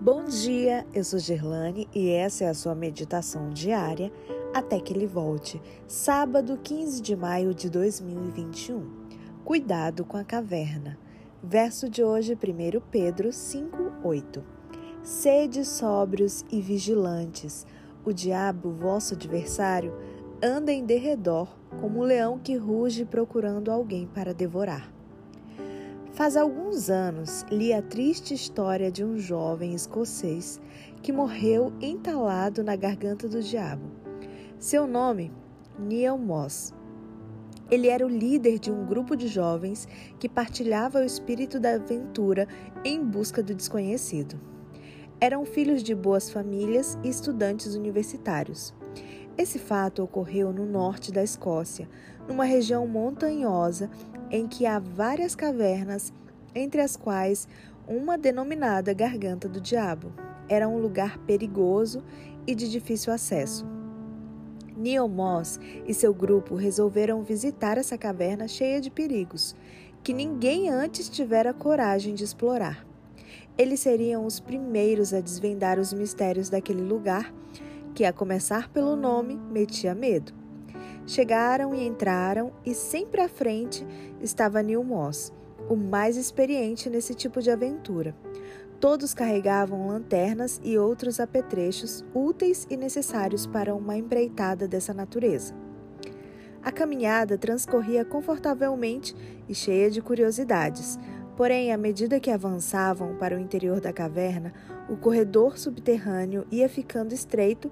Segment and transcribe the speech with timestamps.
[0.00, 4.12] Bom dia, eu sou Gerlane e essa é a sua meditação diária
[4.54, 8.88] até que ele volte, sábado 15 de maio de 2021.
[9.44, 10.96] Cuidado com a caverna.
[11.42, 14.44] Verso de hoje, 1 Pedro 5:8.
[15.02, 17.66] Sede sóbrios e vigilantes.
[18.04, 19.92] O diabo, vosso adversário,
[20.40, 21.48] anda em derredor
[21.80, 24.97] como um leão que ruge procurando alguém para devorar.
[26.18, 30.60] Faz alguns anos li a triste história de um jovem escocês
[31.00, 33.84] que morreu entalado na garganta do diabo.
[34.58, 35.30] Seu nome,
[35.78, 36.74] Neil Moss.
[37.70, 39.86] Ele era o líder de um grupo de jovens
[40.18, 42.48] que partilhava o espírito da aventura
[42.84, 44.40] em busca do desconhecido.
[45.20, 48.74] Eram filhos de boas famílias e estudantes universitários.
[49.38, 51.88] Esse fato ocorreu no norte da Escócia,
[52.26, 53.88] numa região montanhosa
[54.32, 56.12] em que há várias cavernas,
[56.52, 57.46] entre as quais
[57.86, 60.12] uma denominada Garganta do Diabo.
[60.48, 62.02] Era um lugar perigoso
[62.48, 63.64] e de difícil acesso.
[64.76, 69.54] Neil Moss e seu grupo resolveram visitar essa caverna cheia de perigos,
[70.02, 72.84] que ninguém antes tivera coragem de explorar.
[73.56, 77.32] Eles seriam os primeiros a desvendar os mistérios daquele lugar,
[77.98, 80.32] que, a começar pelo nome, metia medo.
[81.04, 83.84] Chegaram e entraram, e sempre à frente
[84.20, 85.32] estava Neil Moss,
[85.68, 88.14] o mais experiente nesse tipo de aventura.
[88.78, 95.52] Todos carregavam lanternas e outros apetrechos úteis e necessários para uma empreitada dessa natureza.
[96.62, 99.12] A caminhada transcorria confortavelmente
[99.48, 101.00] e cheia de curiosidades,
[101.38, 104.52] porém, à medida que avançavam para o interior da caverna,
[104.90, 107.70] o corredor subterrâneo ia ficando estreito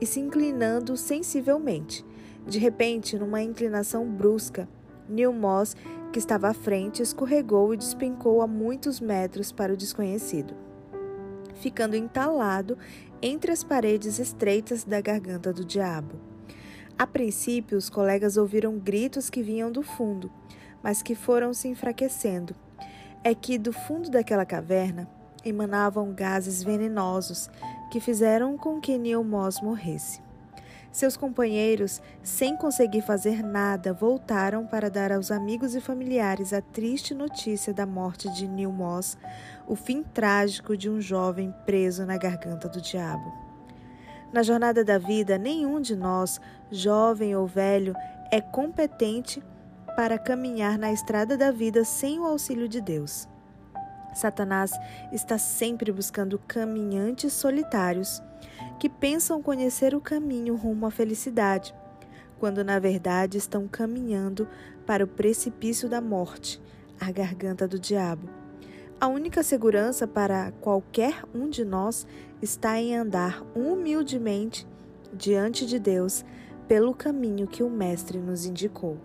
[0.00, 2.06] e se inclinando sensivelmente,
[2.46, 4.68] de repente, numa inclinação brusca,
[5.08, 5.74] Neil Moss,
[6.12, 10.54] que estava à frente, escorregou e despencou a muitos metros para o desconhecido,
[11.56, 12.78] ficando entalado
[13.20, 16.14] entre as paredes estreitas da garganta do diabo.
[16.96, 20.30] A princípio, os colegas ouviram gritos que vinham do fundo,
[20.80, 22.54] mas que foram se enfraquecendo.
[23.22, 25.06] É que do fundo daquela caverna
[25.44, 27.50] emanavam gases venenosos
[27.90, 30.22] que fizeram com que Neil Moss morresse.
[30.90, 37.14] Seus companheiros, sem conseguir fazer nada, voltaram para dar aos amigos e familiares a triste
[37.14, 39.18] notícia da morte de Neil Moss,
[39.68, 43.32] o fim trágico de um jovem preso na garganta do diabo.
[44.32, 47.94] Na jornada da vida, nenhum de nós, jovem ou velho,
[48.32, 49.42] é competente
[49.90, 53.28] para caminhar na estrada da vida sem o auxílio de Deus.
[54.14, 54.72] Satanás
[55.12, 58.22] está sempre buscando caminhantes solitários
[58.78, 61.74] que pensam conhecer o caminho rumo à felicidade,
[62.38, 64.48] quando na verdade estão caminhando
[64.86, 66.60] para o precipício da morte,
[66.98, 68.28] a garganta do diabo.
[69.00, 72.06] A única segurança para qualquer um de nós
[72.42, 74.66] está em andar humildemente
[75.12, 76.24] diante de Deus
[76.68, 78.98] pelo caminho que o Mestre nos indicou.